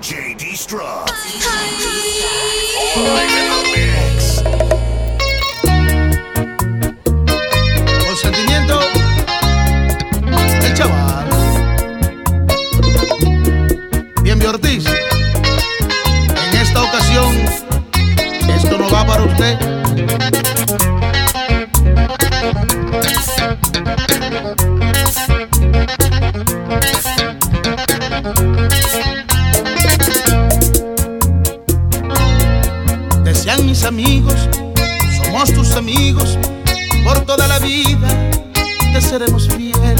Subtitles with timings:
[0.00, 1.83] DJ Destruct.
[33.62, 34.34] mis amigos,
[35.22, 36.38] somos tus amigos,
[37.04, 38.08] por toda la vida
[38.92, 39.96] te seremos fiel.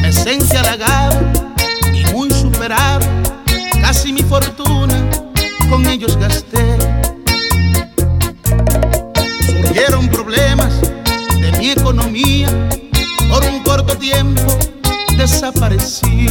[0.00, 1.18] Me sentí halagado
[1.92, 3.04] y muy superado,
[3.82, 5.10] casi mi fortuna
[5.68, 6.64] con ellos gasté.
[9.46, 10.80] Surgieron problemas
[11.40, 12.48] de mi economía,
[13.28, 14.42] por un corto tiempo
[15.16, 16.28] desaparecí.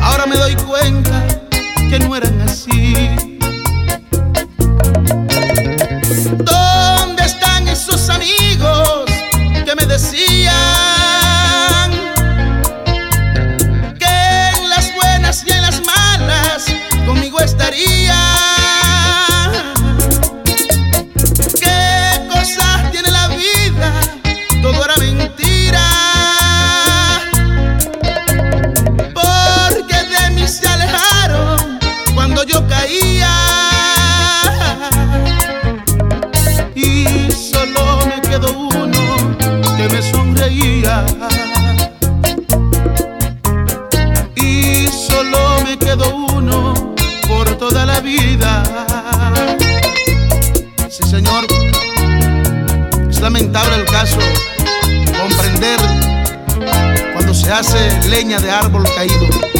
[0.00, 1.26] Ahora me doy cuenta
[1.90, 3.27] que no eran así.
[58.08, 59.57] leña de árbol caído.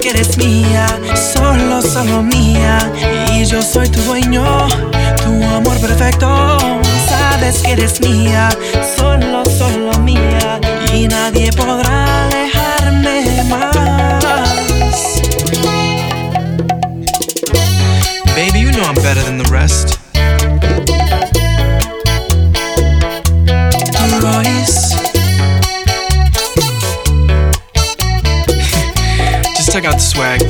[0.00, 2.90] que eres mía, solo, solo mía.
[3.32, 4.44] Y yo soy tu dueño,
[5.22, 6.58] tu amor perfecto.
[7.08, 8.48] Sabes que eres mía,
[8.96, 10.60] solo, solo mía.
[10.94, 11.89] Y nadie podrá.
[29.70, 30.40] Check out the swag.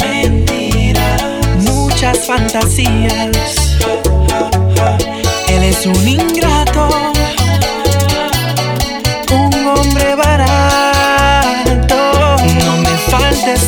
[0.00, 3.78] Mentiras, muchas fantasías.
[5.48, 6.51] Él es un ingrato.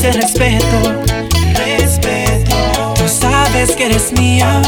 [0.04, 1.02] Ese respeto,
[1.54, 2.94] respeto.
[2.94, 4.60] Tú sabes que eres mía,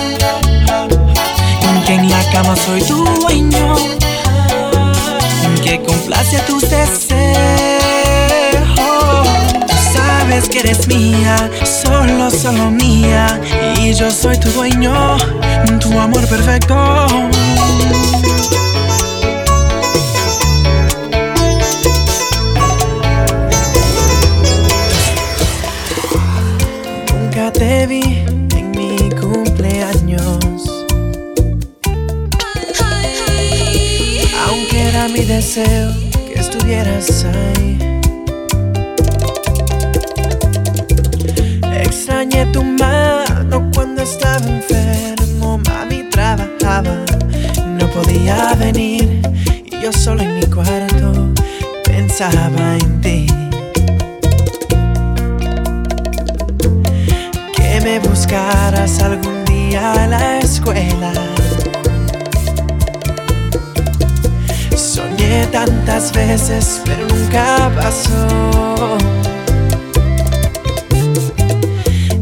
[1.86, 3.76] que en la cama soy tu dueño,
[5.62, 7.36] que complace tus deseos
[9.92, 13.38] sabes que eres mía, solo, solo mía.
[13.78, 15.16] Y yo soy tu dueño,
[15.80, 17.06] tu amor perfecto.
[28.02, 30.86] En mi cumpleaños.
[34.46, 35.92] Aunque era mi deseo
[36.32, 37.78] que estuvieras ahí.
[41.82, 45.58] Extrañé tu mano cuando estaba enfermo.
[45.66, 46.96] Mami trabajaba,
[47.78, 49.20] no podía venir.
[49.64, 51.32] Y yo solo en mi cuarto
[51.84, 53.15] pensaba en ti.
[58.28, 61.12] Algún día a la escuela.
[64.76, 68.98] Soñé tantas veces, pero nunca pasó.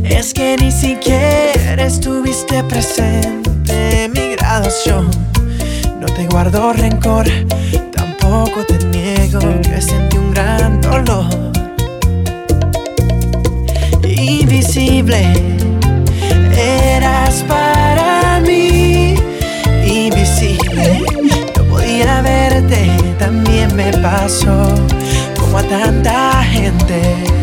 [0.04, 5.10] Es que ni siquiera estuviste presente en mi graduación.
[6.00, 7.26] No te guardo rencor,
[7.92, 11.24] tampoco te niego que sentí un gran dolor.
[14.06, 15.53] Invisible,
[17.48, 19.14] para mí.
[19.86, 21.02] Invisible,
[21.56, 24.74] no podía verte, también me pasó
[25.38, 27.34] como a tanta gente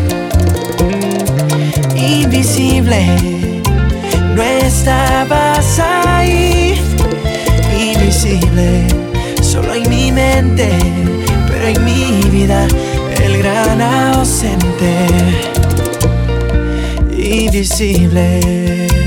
[1.96, 3.06] invisible.
[4.34, 6.80] No estabas ahí,
[7.78, 8.86] invisible,
[9.42, 10.70] solo en mi mente,
[11.48, 12.66] pero en mi vida
[13.22, 15.06] el gran ausente,
[17.10, 19.01] invisible.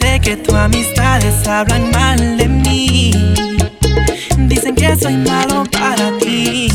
[0.00, 3.34] Sé que tus amistades hablan mal de mí.
[4.36, 6.68] Dicen que soy malo para ti.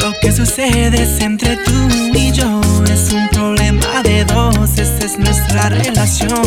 [0.00, 2.60] Lo que sucede es entre tú y yo.
[2.90, 4.78] Es un problema de dos.
[4.78, 6.42] Esta es nuestra relación.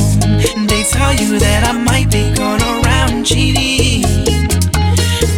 [0.67, 4.03] They tell you that I might be going around cheating.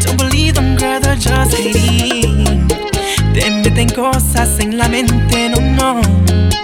[0.06, 2.68] Don't believe them, girl, they're just hating.
[3.34, 6.02] Te meten cosas en la mente, no, no.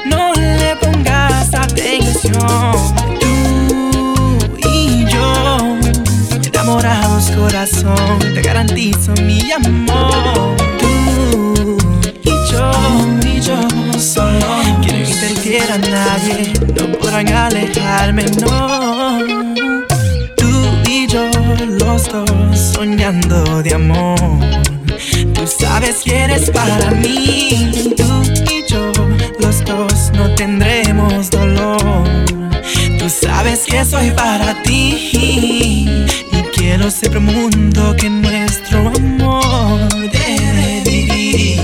[0.05, 3.10] No le pongas atención.
[6.71, 10.55] Enamorados corazón, te garantizo mi amor.
[10.79, 11.77] Tú
[12.23, 12.71] y yo,
[13.25, 14.45] y yo, solo
[14.81, 19.19] quiero que interfiera nadie, no podrán alejarme, no.
[20.37, 20.49] Tú
[20.87, 21.29] y yo,
[21.67, 24.19] los dos, soñando de amor.
[25.33, 27.93] Tú sabes que eres para mí.
[27.97, 28.91] Tú y yo,
[29.39, 32.07] los dos, no tendremos dolor.
[32.97, 36.05] Tú sabes que soy para ti.
[36.61, 41.59] Quiero ser un mundo que nuestro amor debe vivir.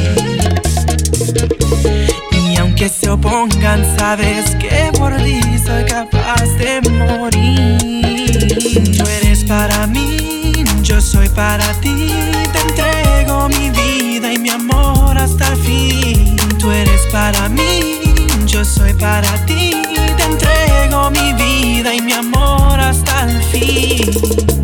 [2.31, 8.97] Y aunque se opongan, sabes que por ti soy capaz de morir.
[8.97, 12.11] Tú eres para mí, yo soy para ti.
[12.51, 16.37] Te entrego mi vida y mi amor hasta el fin.
[16.57, 17.99] Tú eres para mí,
[18.47, 19.79] yo soy para ti.
[20.17, 24.56] Te entrego mi vida y mi amor hasta el fin.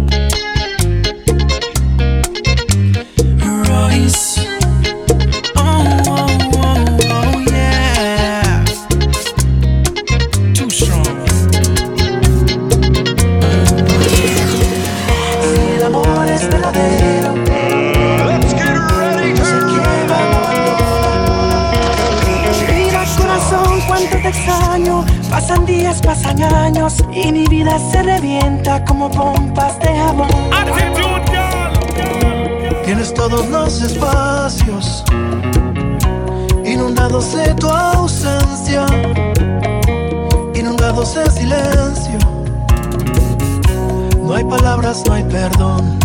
[44.57, 46.00] Palabras, no hay perdón.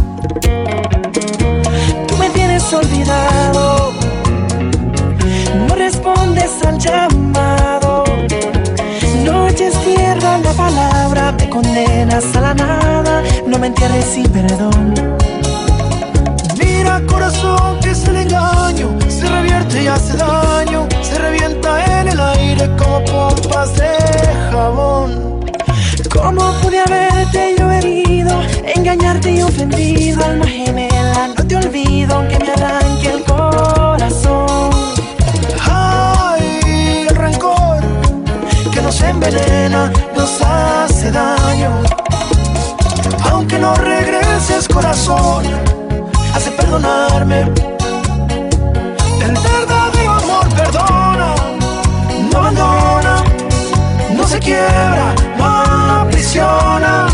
[2.09, 3.93] Tú me tienes olvidado,
[5.67, 8.05] no respondes al llamado.
[9.25, 13.23] Noches cierran la palabra, me condenas a la nada.
[13.47, 14.95] No me entierres sin perdón.
[16.59, 22.21] Mira corazón que es el engaño, se revierte y hace daño, se revienta en el
[22.21, 23.93] aire como pompas de
[24.51, 25.11] jabón.
[26.15, 27.58] ¿Cómo pude haberte
[28.93, 30.25] engañarte y ofendido?
[30.25, 34.71] Alma gemela, no te olvido aunque me arranque el corazón.
[35.71, 37.81] Ay, el rencor
[38.73, 41.83] que nos envenena, nos hace daño.
[43.31, 45.45] Aunque no regreses corazón,
[46.35, 47.41] hace perdonarme.
[49.21, 51.35] El verdadero amor perdona,
[52.33, 53.25] no abandona,
[54.17, 57.07] no se quiebra, no aprisiona,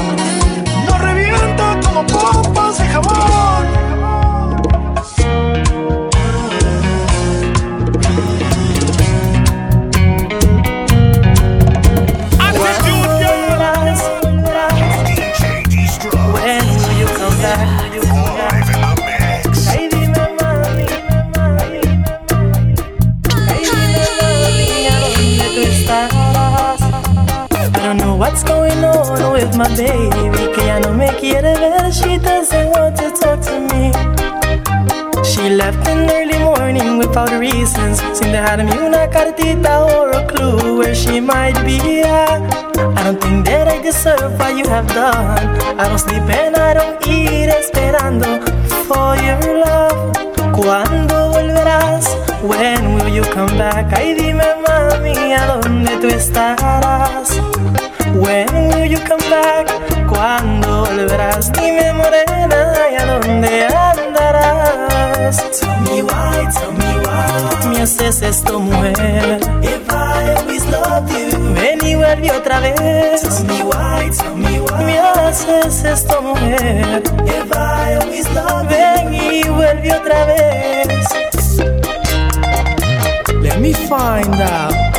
[35.44, 40.94] She left in early morning without reasons Sin dejarme una cartita or a clue Where
[40.94, 42.40] she might be at
[42.96, 45.44] I don't think that I deserve what you have done
[45.78, 48.40] I don't sleep and I don't eat Esperando
[48.88, 50.16] for your love
[50.56, 52.08] ¿Cuándo volverás?
[52.42, 53.92] When will you come back?
[53.92, 57.28] Ay dime mami, ¿a dónde tú estarás?
[58.16, 59.68] When will you come back?
[60.08, 61.52] ¿Cuándo volverás?
[61.52, 64.03] Dime morena, ¿y a dónde
[65.14, 65.60] andarás?
[65.60, 67.68] Tell me why, tell me why.
[67.70, 69.40] Me haces esto mujer.
[69.62, 71.54] If I always loved you.
[71.54, 73.22] Ven y vuelve otra vez.
[73.22, 74.84] Tell me why, tell me why.
[74.84, 77.02] Me haces esto mujer.
[77.26, 78.76] If I always loved you.
[78.76, 80.84] Ven y vuelve otra vez.
[83.40, 84.93] Let me find out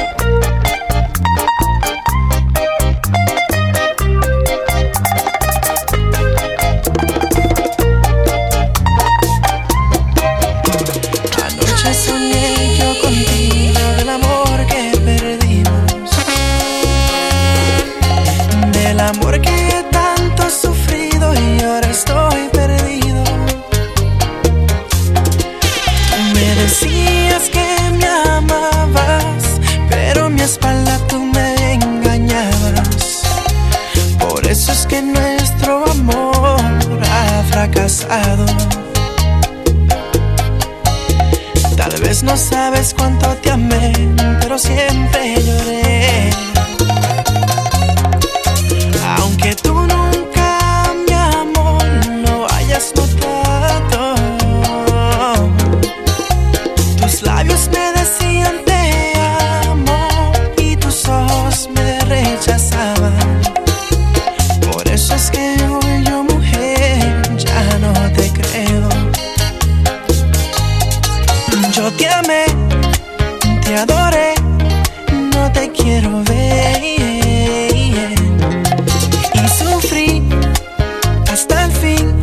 [81.82, 82.15] fing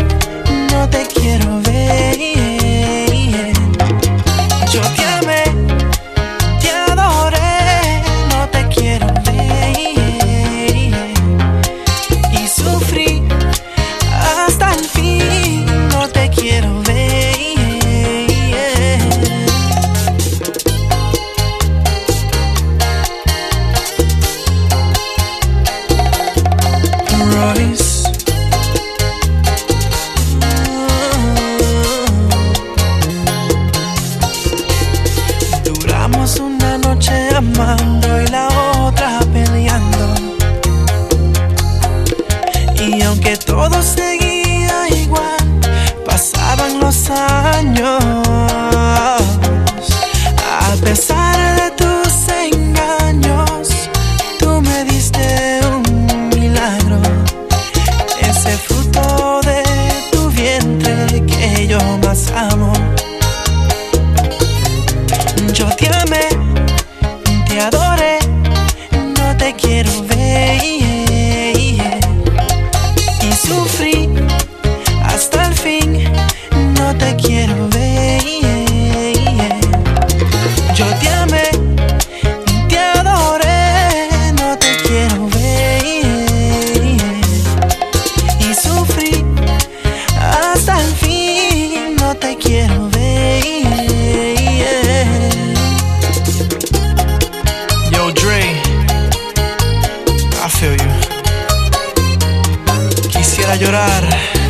[103.63, 104.42] llorar.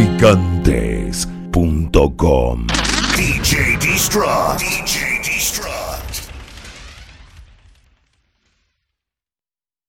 [0.00, 0.89] Lostraficantes.com